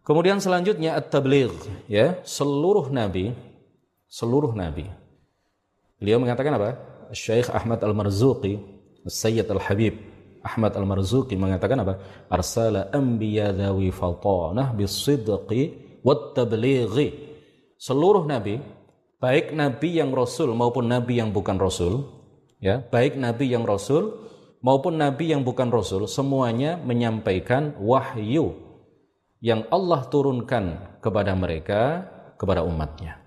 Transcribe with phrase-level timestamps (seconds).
[0.00, 1.52] Kemudian selanjutnya at-tabligh
[1.86, 3.36] ya, seluruh nabi
[4.10, 4.90] seluruh nabi.
[6.02, 6.70] Beliau mengatakan apa?
[7.14, 8.58] Syekh Ahmad Al-Marzuqi,
[9.06, 9.94] Sayyid Al-Habib
[10.42, 12.26] Ahmad Al-Marzuqi mengatakan apa?
[12.26, 15.62] Arsala anbiya dhawi fatanah bisidqi
[16.02, 16.34] wat.
[17.80, 18.60] Seluruh nabi,
[19.22, 22.04] baik nabi yang rasul maupun nabi yang bukan rasul,
[22.60, 24.20] ya, baik nabi yang rasul
[24.60, 28.69] maupun nabi yang bukan rasul, semuanya menyampaikan wahyu
[29.40, 30.64] yang Allah turunkan
[31.00, 32.04] kepada mereka
[32.36, 33.20] kepada umatnya.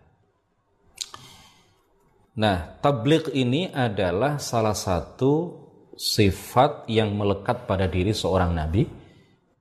[2.33, 5.61] Nah, tabligh ini adalah salah satu
[5.93, 8.89] sifat yang melekat pada diri seorang nabi,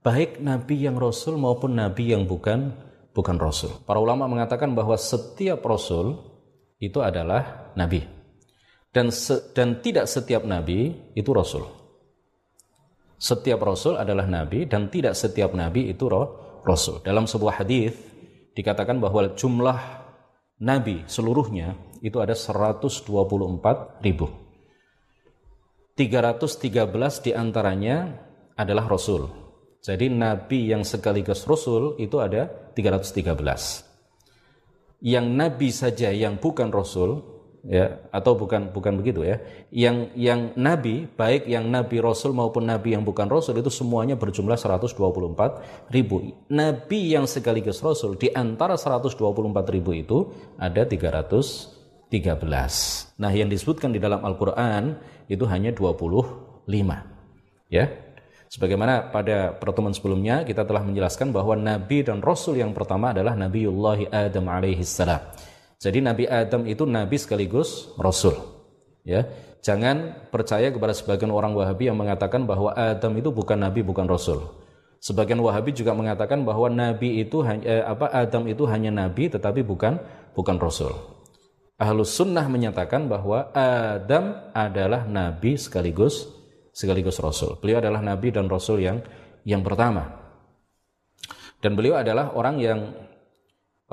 [0.01, 2.73] baik nabi yang rasul maupun nabi yang bukan
[3.13, 3.77] bukan rasul.
[3.85, 6.17] Para ulama mengatakan bahwa setiap rasul
[6.81, 8.01] itu adalah nabi.
[8.93, 11.82] Dan se, dan tidak setiap nabi itu rasul.
[13.23, 16.99] Setiap rasul adalah nabi dan tidak setiap nabi itu roh, rasul.
[16.99, 17.95] Dalam sebuah hadis
[18.51, 19.79] dikatakan bahwa jumlah
[20.59, 21.71] nabi seluruhnya
[22.03, 23.07] itu ada 124
[24.03, 24.27] ribu.
[25.95, 28.11] 313 di antaranya
[28.59, 29.31] adalah rasul.
[29.79, 34.99] Jadi nabi yang sekaligus rasul itu ada 313.
[34.99, 37.32] Yang nabi saja yang bukan rasul
[37.63, 39.39] ya atau bukan bukan begitu ya.
[39.71, 44.59] Yang yang nabi baik yang nabi rasul maupun nabi yang bukan rasul itu semuanya berjumlah
[44.59, 46.15] 124 ribu.
[46.51, 49.15] Nabi yang sekaligus rasul di antara 124
[49.71, 50.27] ribu itu
[50.59, 52.11] ada 313.
[53.17, 54.99] Nah, yang disebutkan di dalam Al-Qur'an
[55.31, 56.67] itu hanya 25.
[57.71, 57.89] Ya.
[58.53, 64.13] Sebagaimana pada pertemuan sebelumnya kita telah menjelaskan bahwa nabi dan rasul yang pertama adalah Nabiullah
[64.13, 65.17] Adam alaihi salam.
[65.83, 68.39] Jadi Nabi Adam itu nabi sekaligus rasul.
[69.03, 69.27] Ya.
[69.59, 74.47] Jangan percaya kepada sebagian orang Wahabi yang mengatakan bahwa Adam itu bukan nabi, bukan rasul.
[75.03, 79.99] Sebagian Wahabi juga mengatakan bahwa nabi itu eh, apa Adam itu hanya nabi tetapi bukan
[80.31, 80.95] bukan rasul.
[81.75, 86.31] Ahlus sunnah menyatakan bahwa Adam adalah nabi sekaligus
[86.71, 87.59] sekaligus rasul.
[87.59, 89.03] Beliau adalah nabi dan rasul yang
[89.43, 90.07] yang pertama.
[91.59, 92.79] Dan beliau adalah orang yang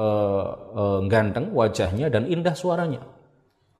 [0.00, 3.05] uh, uh, ganteng wajahnya dan indah suaranya.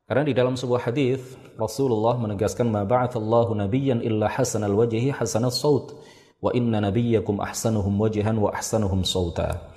[0.05, 1.23] Karena di dalam sebuah hadis
[1.55, 5.97] Rasulullah menegaskan ma ba'athallahu nabiyyan illa hasanal wajhi hasanas saut
[6.43, 9.71] wa inna nabiyyakum ahsanuhum wajhan wa ahsanuhum sauta.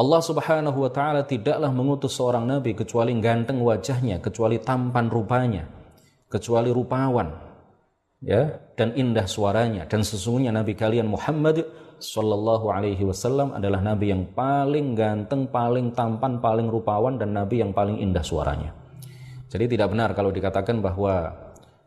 [0.00, 5.68] Allah Subhanahu wa taala tidaklah mengutus seorang nabi kecuali ganteng wajahnya, kecuali tampan rupanya,
[6.28, 7.28] kecuali rupawan,
[8.24, 9.84] ya, dan indah suaranya.
[9.84, 11.68] Dan sesungguhnya nabi kalian Muhammad
[12.00, 17.76] sallallahu alaihi wasallam adalah nabi yang paling ganteng, paling tampan, paling rupawan dan nabi yang
[17.76, 18.72] paling indah suaranya.
[19.52, 21.30] Jadi tidak benar kalau dikatakan bahwa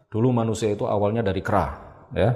[0.07, 1.67] dulu manusia itu awalnya dari kera,
[2.13, 2.29] ya.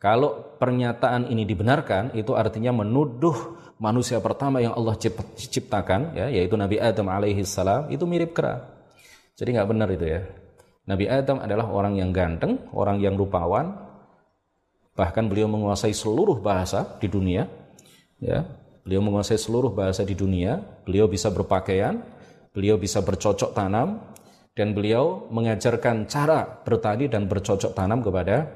[0.00, 4.96] Kalau pernyataan ini dibenarkan, itu artinya menuduh manusia pertama yang Allah
[5.36, 8.60] ciptakan ya yaitu Nabi Adam alaihi salam itu mirip kera.
[9.40, 10.20] Jadi nggak benar itu ya.
[10.84, 13.72] Nabi Adam adalah orang yang ganteng, orang yang rupawan,
[14.94, 17.46] bahkan beliau menguasai seluruh bahasa di dunia.
[18.20, 18.44] Ya,
[18.84, 20.60] beliau menguasai seluruh bahasa di dunia.
[20.84, 22.04] Beliau bisa berpakaian,
[22.52, 24.02] beliau bisa bercocok tanam,
[24.52, 28.50] dan beliau mengajarkan cara bertani dan bercocok tanam kepada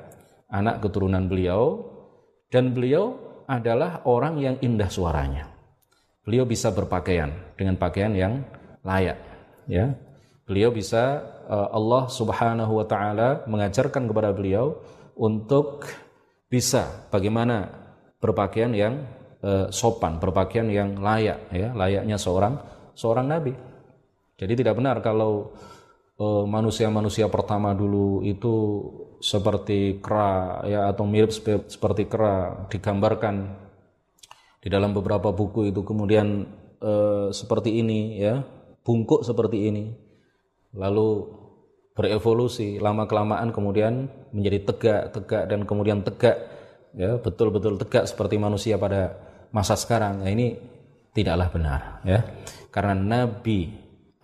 [0.52, 1.90] anak keturunan beliau.
[2.52, 3.18] Dan beliau
[3.50, 5.50] adalah orang yang indah suaranya.
[6.24, 8.40] Beliau bisa berpakaian dengan pakaian yang
[8.80, 9.18] layak,
[9.68, 9.92] ya.
[10.44, 14.80] Beliau bisa uh, Allah Subhanahu wa taala mengajarkan kepada beliau
[15.16, 15.88] untuk
[16.54, 17.10] bisa.
[17.10, 17.66] Bagaimana
[18.22, 19.02] berpakaian yang
[19.42, 22.54] uh, sopan, berpakaian yang layak ya, layaknya seorang
[22.94, 23.50] seorang nabi.
[24.34, 25.54] Jadi tidak benar kalau
[26.18, 28.82] eh, manusia-manusia pertama dulu itu
[29.22, 31.30] seperti kera ya atau mirip
[31.70, 33.64] seperti kera digambarkan
[34.60, 35.80] di dalam beberapa buku itu.
[35.80, 36.44] Kemudian
[36.76, 36.92] e,
[37.32, 38.44] seperti ini ya
[38.84, 39.84] bungkuk seperti ini.
[40.76, 41.08] Lalu
[41.94, 46.36] berevolusi lama kelamaan kemudian menjadi tegak tegak dan kemudian tegak
[46.94, 49.14] ya betul-betul tegak seperti manusia pada
[49.54, 50.58] masa sekarang nah, ini
[51.14, 52.20] tidaklah benar ya
[52.74, 53.70] karena Nabi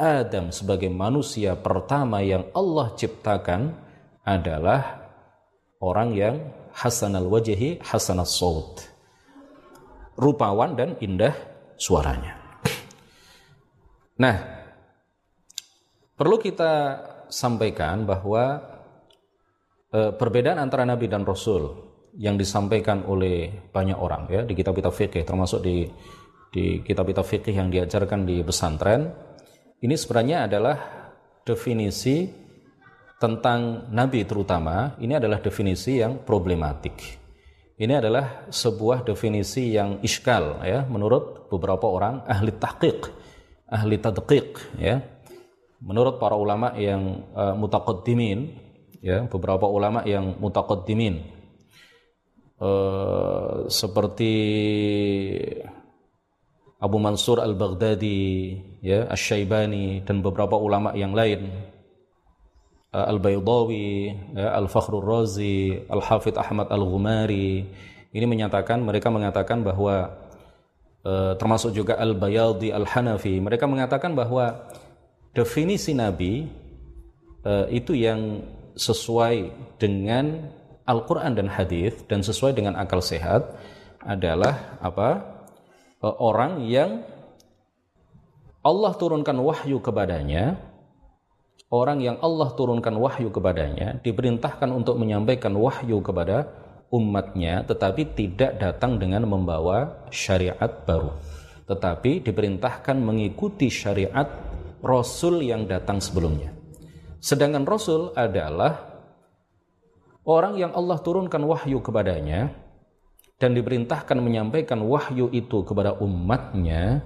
[0.00, 3.76] Adam sebagai manusia pertama yang Allah ciptakan
[4.24, 5.12] adalah
[5.80, 6.36] orang yang
[6.72, 8.80] hasanal wajhi hasanas saut.
[10.16, 11.32] Rupawan dan indah
[11.80, 12.36] suaranya.
[14.20, 14.36] Nah,
[16.12, 17.00] perlu kita
[17.30, 18.60] sampaikan bahwa
[19.88, 21.88] e, perbedaan antara nabi dan rasul
[22.18, 25.86] yang disampaikan oleh banyak orang ya di kitab-kitab fikih termasuk di
[26.50, 29.14] di kitab-kitab fikih yang diajarkan di pesantren
[29.80, 30.76] ini sebenarnya adalah
[31.46, 32.28] definisi
[33.20, 37.20] tentang nabi terutama ini adalah definisi yang problematik.
[37.80, 43.00] Ini adalah sebuah definisi yang iskal ya menurut beberapa orang ahli tahqiq,
[43.72, 44.48] ahli tadqiq
[44.80, 45.00] ya.
[45.80, 48.52] Menurut para ulama yang uh, mutaqaddimin
[49.00, 51.24] ya, beberapa ulama yang mutaqaddimin
[52.60, 54.34] uh, seperti
[56.80, 58.20] Abu Mansur Al-Baghdadi
[58.84, 61.72] ya, Asy-Syaibani dan beberapa ulama yang lain
[62.90, 67.62] Uh, Al-Baydawi, ya, Al-Fakhrul Razi, Al-Hafidh Ahmad Al-Ghumari.
[68.10, 70.10] Ini menyatakan, mereka mengatakan bahwa
[71.38, 74.66] termasuk juga Al-Bayadi Al-Hanafi, mereka mengatakan bahwa
[75.34, 76.46] definisi Nabi
[77.46, 78.42] uh, itu yang
[78.74, 80.50] sesuai dengan
[80.86, 83.54] Al-Quran dan Hadis dan sesuai dengan akal sehat
[84.02, 85.22] adalah apa?
[86.00, 87.04] Uh, orang yang
[88.60, 90.60] Allah turunkan wahyu kepadanya
[91.70, 96.50] orang yang Allah turunkan wahyu kepadanya diperintahkan untuk menyampaikan wahyu kepada
[96.90, 101.14] umatnya tetapi tidak datang dengan membawa syariat baru
[101.70, 104.26] tetapi diperintahkan mengikuti syariat
[104.80, 106.52] rasul yang datang sebelumnya
[107.20, 108.90] sedangkan rasul adalah
[110.24, 112.52] orang yang Allah turunkan wahyu kepadanya
[113.40, 117.00] dan diperintahkan menyampaikan wahyu itu kepada umatnya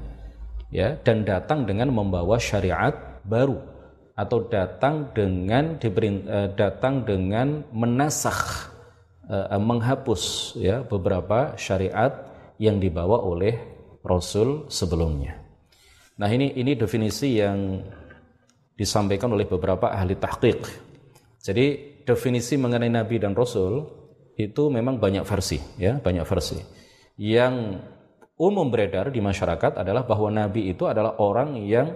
[0.74, 3.58] ya dan datang dengan membawa syariat baru
[4.14, 8.70] atau datang dengan uh, datang dengan menasakh
[9.26, 13.58] uh, menghapus ya beberapa syariat yang dibawa oleh
[14.04, 15.43] Rasul sebelumnya.
[16.20, 17.82] Nah ini ini definisi yang
[18.74, 20.60] disampaikan oleh beberapa ahli tahqiq.
[21.42, 21.66] Jadi
[22.02, 23.82] definisi mengenai Nabi dan Rasul
[24.34, 26.58] itu memang banyak versi ya banyak versi.
[27.18, 27.84] Yang
[28.34, 31.94] umum beredar di masyarakat adalah bahwa Nabi itu adalah orang yang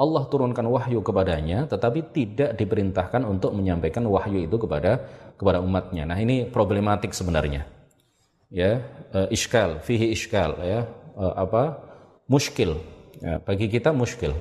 [0.00, 5.04] Allah turunkan wahyu kepadanya tetapi tidak diperintahkan untuk menyampaikan wahyu itu kepada
[5.40, 6.04] kepada umatnya.
[6.04, 7.64] Nah, ini problematik sebenarnya.
[8.52, 8.84] Ya,
[9.16, 10.84] uh, iskal, fihi iskal ya,
[11.16, 11.80] uh, apa?
[12.30, 12.78] muskil.
[13.20, 14.32] Ya, bagi kita muskil.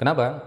[0.00, 0.40] Kenapa?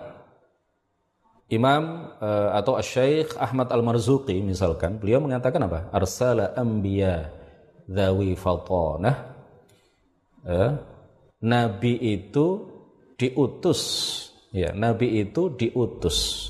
[1.49, 5.89] Imam uh, atau Syekh Ahmad Al-Marzuqi misalkan, beliau mengatakan apa?
[5.89, 7.29] Arsala anbiya
[7.89, 9.15] dzawi fatanah.
[10.45, 10.71] Uh,
[11.41, 12.77] Nabi itu
[13.19, 13.81] diutus
[14.55, 16.49] ya nabi itu diutus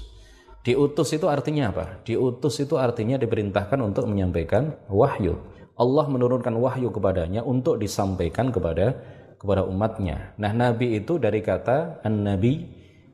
[0.62, 5.36] diutus itu artinya apa diutus itu artinya diperintahkan untuk menyampaikan wahyu
[5.80, 8.94] Allah menurunkan wahyu kepadanya untuk disampaikan kepada
[9.40, 10.36] kepada umatnya.
[10.36, 12.68] Nah nabi itu dari kata an-nabi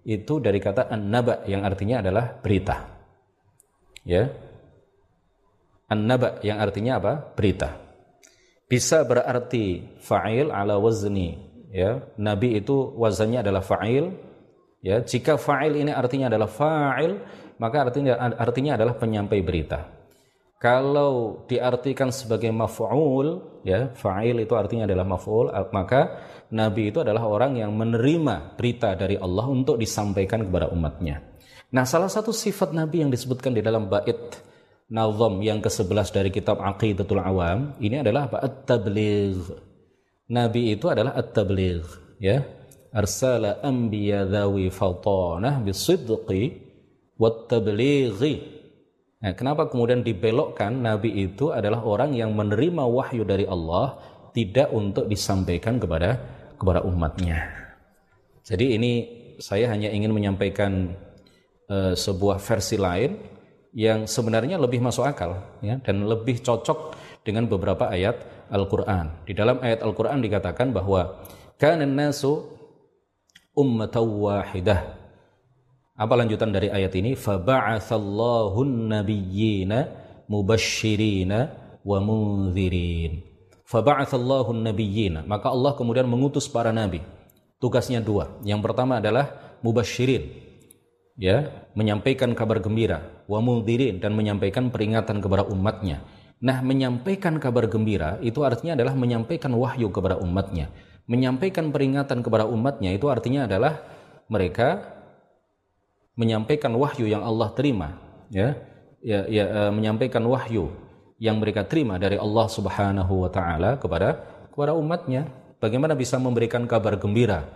[0.05, 2.81] itu dari kata an-naba yang artinya adalah berita.
[4.01, 4.33] Ya.
[5.85, 7.13] An-naba yang artinya apa?
[7.37, 7.77] Berita.
[8.65, 11.37] Bisa berarti fa'il ala wazni
[11.69, 12.01] ya.
[12.17, 14.09] Nabi itu wazannya adalah fa'il
[14.81, 15.05] ya.
[15.05, 17.21] Jika fa'il ini artinya adalah fa'il
[17.61, 19.94] maka artinya artinya adalah penyampai berita
[20.59, 26.21] kalau diartikan sebagai maf'ul ya fa'il itu artinya adalah maf'ul maka
[26.51, 31.21] nabi itu adalah orang yang menerima berita dari Allah untuk disampaikan kepada umatnya
[31.69, 34.41] nah salah satu sifat nabi yang disebutkan di dalam bait
[34.85, 39.65] nazam yang ke-11 dari kitab Aqidatul Awam ini adalah at-tabligh
[40.25, 41.85] Nabi itu adalah at-tabligh,
[42.17, 42.41] ya.
[42.95, 46.65] Arsala anbiya dhawi fatanah bisidqi
[47.19, 48.54] wat tablighi.
[49.23, 53.95] Nah, kenapa kemudian dibelokkan Nabi itu adalah orang yang menerima wahyu dari Allah
[54.35, 56.19] tidak untuk disampaikan kepada
[56.59, 57.47] kepada umatnya.
[58.43, 58.91] Jadi ini
[59.39, 60.93] saya hanya ingin menyampaikan
[61.71, 63.15] uh, sebuah versi lain
[63.75, 66.95] yang sebenarnya lebih masuk akal ya dan lebih cocok
[67.27, 69.25] dengan beberapa ayat Al-Quran.
[69.27, 71.25] Di dalam ayat Al-Quran dikatakan bahwa
[71.59, 72.45] kanan nasu
[73.55, 75.04] ummatan wahidah.
[75.95, 77.15] Apa lanjutan dari ayat ini?
[77.15, 79.87] Faba'athallahu nabiyyina
[80.27, 81.55] mubashirina
[81.87, 83.23] wa munzirin.
[83.63, 85.23] Faba'athallahu nabiyyina.
[85.23, 86.99] Maka Allah kemudian mengutus para nabi.
[87.63, 88.35] Tugasnya dua.
[88.43, 90.43] Yang pertama adalah mubashirin.
[91.15, 91.47] Ya,
[91.79, 96.03] menyampaikan kabar gembira, wa munzirin dan menyampaikan peringatan kepada umatnya
[96.43, 100.67] Nah, menyampaikan kabar gembira itu artinya adalah menyampaikan wahyu kepada umatnya.
[101.07, 103.79] Menyampaikan peringatan kepada umatnya itu artinya adalah
[104.27, 104.94] mereka
[106.15, 107.95] menyampaikan wahyu yang Allah terima,
[108.31, 108.55] ya,
[109.03, 110.71] ya, ya e, menyampaikan wahyu
[111.19, 114.19] yang mereka terima dari Allah Subhanahu wa taala kepada
[114.51, 115.27] kepada umatnya.
[115.59, 117.47] Bagaimana bisa memberikan kabar gembira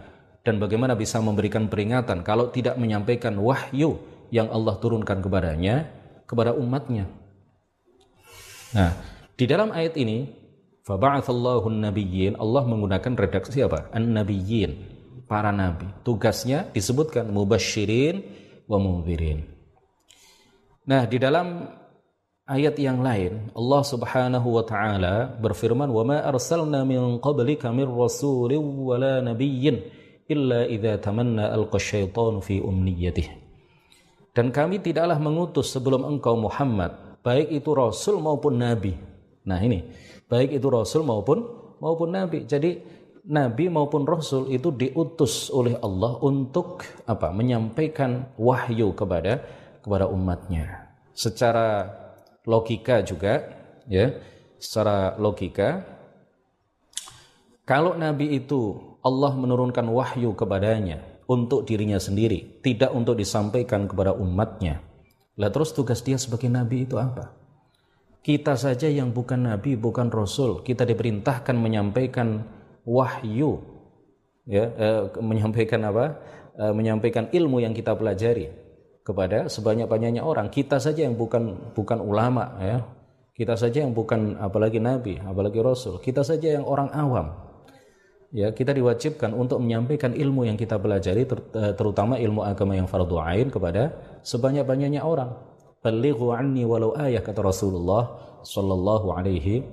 [0.43, 3.99] dan bagaimana bisa memberikan peringatan kalau tidak menyampaikan wahyu
[4.31, 5.89] yang Allah turunkan kepadanya
[6.25, 7.09] kepada umatnya.
[8.73, 8.93] Nah,
[9.35, 10.29] di dalam ayat ini
[10.89, 13.93] nabiyyin Allah menggunakan redaksi apa?
[13.93, 14.71] An-nabiyyin,
[15.29, 15.85] para nabi.
[16.01, 18.25] Tugasnya disebutkan mubasyirin
[18.69, 19.41] wa munzirin.
[20.85, 21.65] Nah, di dalam
[22.45, 28.61] ayat yang lain Allah Subhanahu wa taala berfirman wa ma arsalna min qablika min rasulin
[28.61, 29.81] wala nabiyyin
[30.29, 33.49] illa idza tamanna alqa syaitanu fi umniyatihi.
[34.33, 38.93] Dan kami tidaklah mengutus sebelum engkau Muhammad baik itu rasul maupun nabi.
[39.49, 39.83] Nah ini.
[40.29, 41.41] Baik itu rasul maupun
[41.81, 42.45] maupun nabi.
[42.45, 42.98] Jadi
[43.29, 49.45] nabi maupun rasul itu diutus oleh Allah untuk apa menyampaikan wahyu kepada
[49.85, 50.89] kepada umatnya.
[51.13, 51.85] Secara
[52.49, 53.45] logika juga
[53.85, 54.17] ya
[54.57, 55.85] secara logika
[57.63, 64.81] kalau nabi itu Allah menurunkan wahyu kepadanya untuk dirinya sendiri tidak untuk disampaikan kepada umatnya
[65.39, 67.37] lah terus tugas dia sebagai nabi itu apa?
[68.19, 72.58] Kita saja yang bukan nabi bukan rasul kita diperintahkan menyampaikan
[72.89, 73.61] wahyu
[74.49, 76.17] ya eh, menyampaikan apa
[76.57, 78.49] eh, menyampaikan ilmu yang kita pelajari
[79.09, 80.53] kepada sebanyak-banyaknya orang.
[80.53, 82.77] Kita saja yang bukan bukan ulama ya.
[83.33, 85.97] Kita saja yang bukan apalagi nabi, apalagi rasul.
[86.03, 87.47] Kita saja yang orang awam.
[88.29, 93.17] Ya, kita diwajibkan untuk menyampaikan ilmu yang kita pelajari eh, terutama ilmu agama yang fardu
[93.17, 95.33] ain kepada sebanyak-banyaknya orang.
[95.79, 99.63] Balighu anni walau ayah kata Rasulullah sallallahu alaihi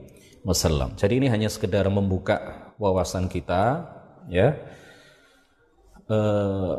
[0.47, 0.95] wasallam.
[0.95, 3.85] Jadi ini hanya sekedar membuka wawasan kita
[4.31, 4.57] ya.
[6.07, 6.79] Uh,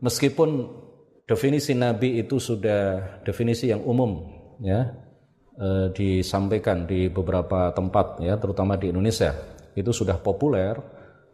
[0.00, 0.70] meskipun
[1.28, 4.24] definisi nabi itu sudah definisi yang umum
[4.64, 4.96] ya
[5.54, 9.36] e, disampaikan di beberapa tempat ya terutama di Indonesia
[9.76, 10.74] itu sudah populer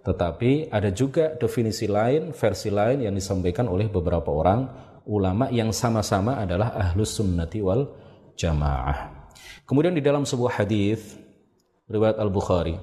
[0.05, 4.61] tetapi ada juga definisi lain versi lain yang disampaikan oleh beberapa orang
[5.09, 7.89] ulama yang sama-sama adalah ahlus sunnati wal
[8.35, 9.31] jamaah
[9.65, 11.17] kemudian di dalam sebuah hadis
[11.89, 12.77] riwayat al Bukhari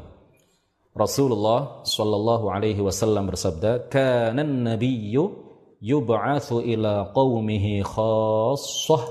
[0.92, 9.04] Rasulullah Shallallahu Alaihi Wasallam bersabda, "Kanan Nabiyyu yub'atsu ila qaumihi khassah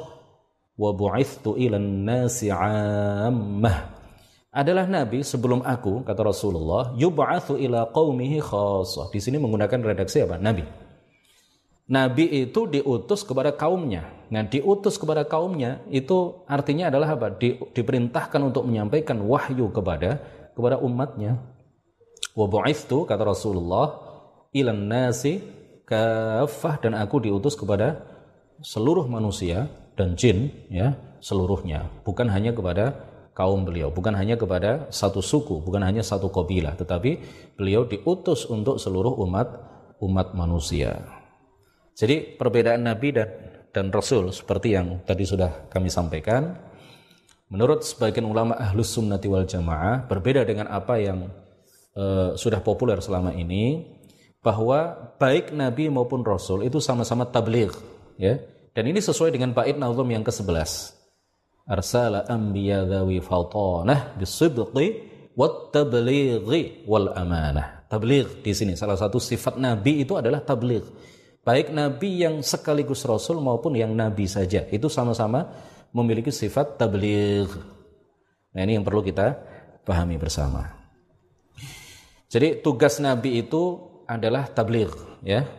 [0.78, 4.00] wa bu'ithtu ila nasi 'ammah
[4.50, 10.38] adalah nabi sebelum aku kata Rasulullah yub'atsu ila qaumihi khassah di sini menggunakan redaksi apa
[10.38, 10.62] nabi
[11.90, 14.06] Nabi itu diutus kepada kaumnya.
[14.30, 17.34] Nah, diutus kepada kaumnya itu artinya adalah apa?
[17.34, 20.22] Di, diperintahkan untuk menyampaikan wahyu kepada
[20.54, 21.42] kepada umatnya.
[22.34, 23.98] Wa bu'ithtu kata Rasulullah
[24.54, 25.42] ilan nasi
[25.86, 28.06] kafah dan aku diutus kepada
[28.62, 29.66] seluruh manusia
[29.98, 31.90] dan jin ya seluruhnya.
[32.06, 33.10] Bukan hanya kepada
[33.40, 37.22] kaum beliau bukan hanya kepada satu suku bukan hanya satu kabilah tetapi
[37.56, 39.48] beliau diutus untuk seluruh umat
[40.02, 41.00] umat manusia.
[41.96, 43.28] Jadi perbedaan nabi dan
[43.70, 46.58] dan rasul seperti yang tadi sudah kami sampaikan
[47.48, 51.30] menurut sebagian ulama ahlus sunnati wal jamaah berbeda dengan apa yang
[51.96, 53.86] uh, sudah populer selama ini
[54.40, 57.72] bahwa baik nabi maupun rasul itu sama-sama tabligh
[58.16, 58.40] ya.
[58.70, 60.94] Dan ini sesuai dengan bait nazum yang ke-11
[61.70, 64.86] arsala anbiya dhawi faltanah bisidqi
[65.34, 70.86] wat tablighi wal amanah tabligh di sini salah satu sifat nabi itu adalah tabligh.
[71.40, 75.50] Baik nabi yang sekaligus rasul maupun yang nabi saja itu sama-sama
[75.90, 77.50] memiliki sifat tabligh.
[78.54, 79.34] Nah ini yang perlu kita
[79.82, 80.79] pahami bersama
[82.30, 84.94] jadi tugas nabi itu adalah tabligh
[85.26, 85.50] ya.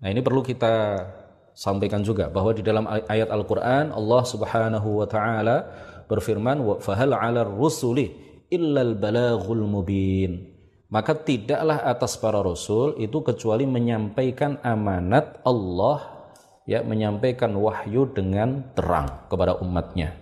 [0.00, 1.04] Nah, ini perlu kita
[1.52, 5.68] sampaikan juga bahwa di dalam ayat Al-Qur'an Allah Subhanahu wa taala
[6.08, 8.14] berfirman wa fahal 'alar rusuli
[8.48, 10.56] illal balaghul mubin.
[10.88, 16.18] Maka tidaklah atas para rasul itu kecuali menyampaikan amanat Allah
[16.64, 20.16] ya menyampaikan wahyu dengan terang kepada umatnya.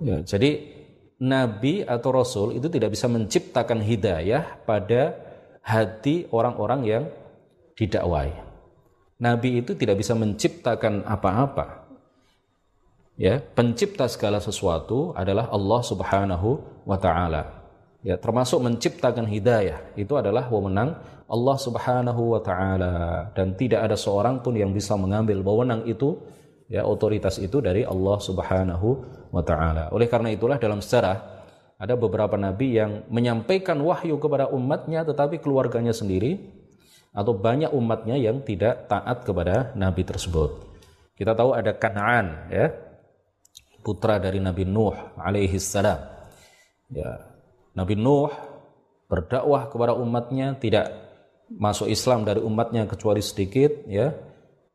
[0.00, 0.75] Ya, jadi
[1.16, 5.16] nabi atau rasul itu tidak bisa menciptakan hidayah pada
[5.64, 7.04] hati orang-orang yang
[7.76, 8.32] didakwai.
[9.16, 11.88] Nabi itu tidak bisa menciptakan apa-apa.
[13.16, 17.64] Ya, pencipta segala sesuatu adalah Allah Subhanahu wa taala.
[18.04, 24.44] Ya, termasuk menciptakan hidayah itu adalah wewenang Allah Subhanahu wa taala dan tidak ada seorang
[24.44, 26.20] pun yang bisa mengambil wewenang itu
[26.66, 28.88] ya otoritas itu dari Allah Subhanahu
[29.30, 29.90] wa taala.
[29.94, 31.36] Oleh karena itulah dalam sejarah
[31.76, 36.40] ada beberapa nabi yang menyampaikan wahyu kepada umatnya tetapi keluarganya sendiri
[37.12, 40.66] atau banyak umatnya yang tidak taat kepada nabi tersebut.
[41.16, 42.68] Kita tahu ada Kanaan ya,
[43.80, 45.96] putra dari Nabi Nuh alaihi salam.
[46.92, 47.24] Ya,
[47.72, 48.28] Nabi Nuh
[49.08, 50.92] berdakwah kepada umatnya tidak
[51.48, 54.12] masuk Islam dari umatnya kecuali sedikit ya.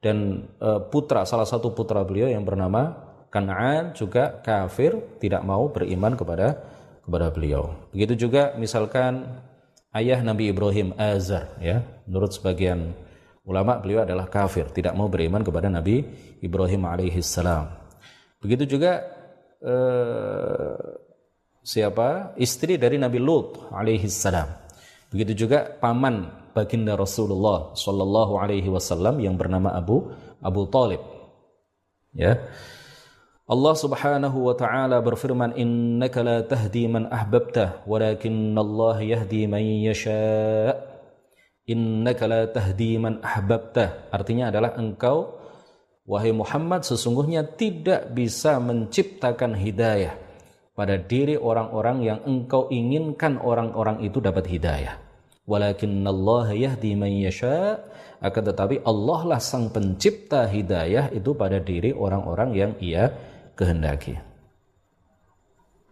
[0.01, 6.19] Dan e, putra salah satu putra beliau yang bernama Kanaan juga kafir tidak mau beriman
[6.19, 6.59] kepada
[6.99, 7.71] kepada beliau.
[7.95, 9.23] Begitu juga misalkan
[9.95, 12.91] ayah Nabi Ibrahim Azar ya, menurut sebagian
[13.47, 16.03] ulama beliau adalah kafir, tidak mau beriman kepada Nabi
[16.43, 17.71] Ibrahim alaihi salam.
[18.43, 18.99] Begitu juga
[19.63, 20.75] eh,
[21.63, 22.35] siapa?
[22.35, 24.51] Istri dari Nabi Lut alaihi salam.
[25.07, 30.11] Begitu juga paman baginda Rasulullah sallallahu alaihi wasallam yang bernama Abu
[30.43, 30.99] Abu Talib.
[32.11, 32.51] Ya.
[33.51, 40.71] Allah Subhanahu wa taala berfirman innaka la tahdi man ahbabta walakin Allah yahdi man yasha
[41.67, 45.35] innaka la tahdi man ahbabta artinya adalah engkau
[46.07, 50.15] wahai Muhammad sesungguhnya tidak bisa menciptakan hidayah
[50.71, 55.10] pada diri orang-orang yang engkau inginkan orang-orang itu dapat hidayah
[55.49, 57.81] walakin Allah yahdi man yasha
[58.21, 63.09] akan tetapi Allah lah sang pencipta hidayah itu pada diri orang-orang yang ia
[63.57, 64.17] kehendaki.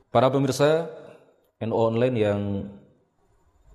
[0.09, 0.89] Para pemirsa
[1.61, 2.41] NO online yang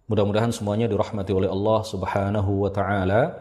[0.06, 3.34] mudah-mudahan semuanya dirahmati oleh Allah Subhanahu wa taala.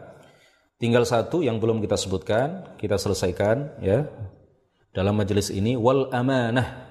[0.78, 4.10] Tinggal satu yang belum kita sebutkan, kita selesaikan ya.
[4.94, 6.90] Dalam majelis ini wal amanah.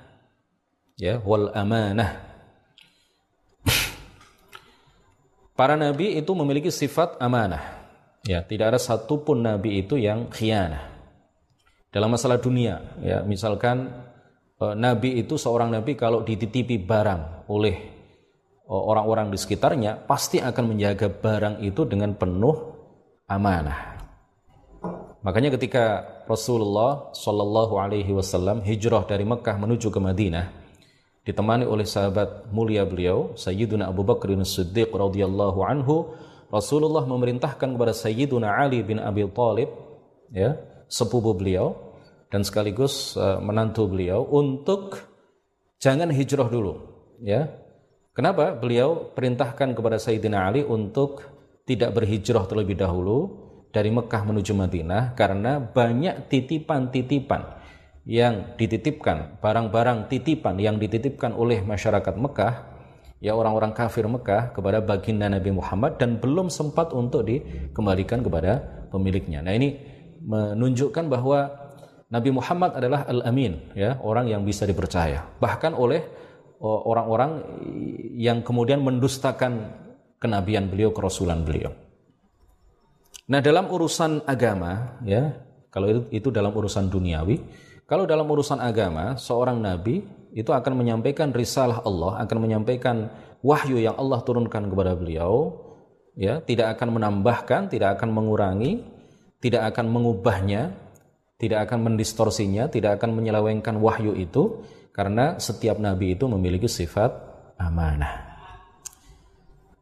[0.99, 2.32] Ya, wal amanah.
[5.53, 7.85] Para nabi itu memiliki sifat amanah.
[8.25, 10.93] Ya, tidak ada satupun nabi itu yang khianah
[11.93, 13.93] dalam masalah dunia ya misalkan
[14.57, 17.75] eh, nabi itu seorang nabi kalau dititipi barang oleh
[18.65, 22.57] eh, orang-orang di sekitarnya pasti akan menjaga barang itu dengan penuh
[23.29, 23.93] amanah
[25.21, 30.62] makanya ketika Rasulullah Shallallahu Alaihi Wasallam hijrah dari Mekah menuju ke Madinah
[31.23, 36.11] ditemani oleh sahabat mulia beliau Sayyiduna Abu Bakr Siddiq radhiyallahu anhu
[36.51, 39.71] Rasulullah memerintahkan kepada Sayyiduna Ali bin Abi Thalib
[40.29, 40.59] ya
[40.91, 41.95] sepupu beliau
[42.27, 44.99] dan sekaligus uh, menantu beliau untuk
[45.79, 46.73] jangan hijrah dulu
[47.23, 47.49] ya.
[48.13, 48.53] Kenapa?
[48.53, 51.25] Beliau perintahkan kepada Sayyidina Ali untuk
[51.65, 53.41] tidak berhijrah terlebih dahulu
[53.73, 57.62] dari Mekah menuju Madinah karena banyak titipan-titipan
[58.03, 62.53] yang dititipkan barang-barang titipan yang dititipkan oleh masyarakat Mekah
[63.23, 68.59] ya orang-orang kafir Mekah kepada baginda Nabi Muhammad dan belum sempat untuk dikembalikan kepada
[68.91, 69.39] pemiliknya.
[69.39, 69.79] Nah ini
[70.19, 71.63] menunjukkan bahwa
[72.11, 75.23] Nabi Muhammad adalah al-amin ya, orang yang bisa dipercaya.
[75.39, 76.03] Bahkan oleh
[76.61, 77.41] orang-orang
[78.15, 79.73] yang kemudian mendustakan
[80.21, 81.73] kenabian beliau, kerasulan beliau.
[83.27, 85.33] Nah, dalam urusan agama ya,
[85.73, 87.39] kalau itu, itu dalam urusan duniawi,
[87.83, 93.11] kalau dalam urusan agama, seorang nabi itu akan menyampaikan risalah Allah, akan menyampaikan
[93.43, 95.59] wahyu yang Allah turunkan kepada beliau,
[96.15, 98.81] ya, tidak akan menambahkan, tidak akan mengurangi,
[99.43, 100.71] tidak akan mengubahnya,
[101.35, 104.63] tidak akan mendistorsinya, tidak akan menyelewengkan wahyu itu
[104.95, 107.11] karena setiap nabi itu memiliki sifat
[107.59, 108.31] amanah.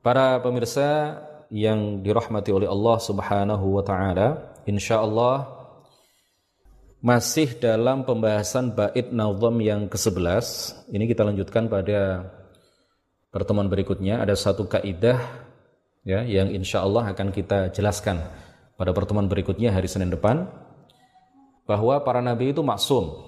[0.01, 1.21] Para pemirsa
[1.53, 5.60] yang dirahmati oleh Allah Subhanahu wa taala, insyaallah
[7.01, 10.45] masih dalam pembahasan bait nazam yang ke-11.
[10.93, 12.29] Ini kita lanjutkan pada
[13.33, 14.21] pertemuan berikutnya.
[14.21, 15.17] Ada satu kaidah
[16.05, 18.21] ya yang insyaallah akan kita jelaskan
[18.77, 20.45] pada pertemuan berikutnya hari Senin depan
[21.69, 23.21] bahwa para nabi itu maksum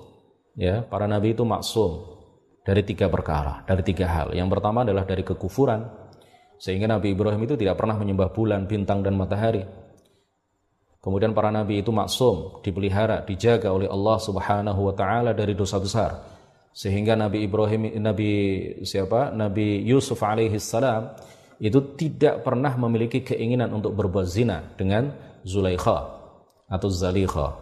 [0.57, 2.17] ya para nabi itu maksum
[2.65, 4.37] dari tiga perkara dari tiga hal.
[4.37, 5.85] Yang pertama adalah dari kekufuran
[6.61, 9.67] sehingga Nabi Ibrahim itu tidak pernah menyembah bulan bintang dan matahari
[11.03, 16.33] kemudian para nabi itu maksum dipelihara dijaga oleh Allah Subhanahu wa taala dari dosa besar
[16.73, 18.31] sehingga Nabi Ibrahim Nabi
[18.81, 21.13] siapa Nabi Yusuf alaihi salam
[21.61, 25.13] itu tidak pernah memiliki keinginan untuk berbuat zina dengan
[25.45, 25.97] Zulaikha
[26.65, 27.61] atau Zalikha.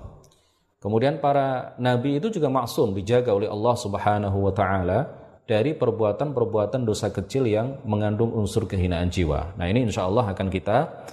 [0.81, 4.99] Kemudian para nabi itu juga maksum dijaga oleh Allah Subhanahu wa taala
[5.45, 9.53] dari perbuatan-perbuatan dosa kecil yang mengandung unsur kehinaan jiwa.
[9.61, 11.05] Nah, ini insya Allah akan kita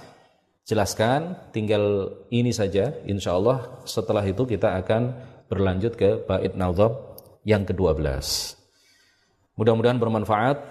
[0.69, 5.17] jelaskan tinggal ini saja insya Allah setelah itu kita akan
[5.49, 8.05] berlanjut ke bait nazab yang ke-12
[9.57, 10.61] mudah-mudahan bermanfaat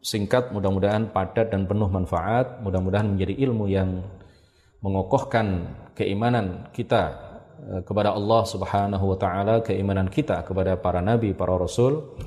[0.00, 4.00] singkat mudah-mudahan padat dan penuh manfaat mudah-mudahan menjadi ilmu yang
[4.82, 7.02] mengokohkan keimanan kita
[7.70, 12.18] eh, kepada Allah Subhanahu wa taala, keimanan kita kepada para nabi, para rasul.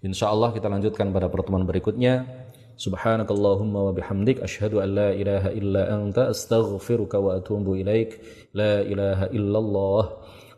[0.00, 2.46] Insyaallah kita lanjutkan pada pertemuan berikutnya.
[2.76, 8.20] سبحانك اللهم وبحمدك أشهد أن لا إله إلا أنت أستغفرك وأتوب إليك
[8.54, 10.02] لا إله إلا الله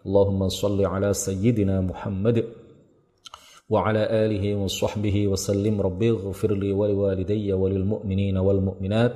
[0.07, 2.45] اللهم صل على سيدنا محمد
[3.71, 9.15] وعلى آله وصحبه وسلم ربي اغفر لي ولوالدي وللمؤمنين والمؤمنات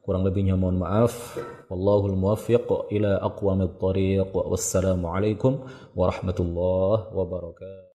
[0.00, 1.36] Kurang lebihnya mohon maaf.
[1.68, 2.66] Wallahul muwaffiq.
[3.62, 5.52] الطريق والسلام عليكم
[5.96, 7.80] ورحمة الله وبركاته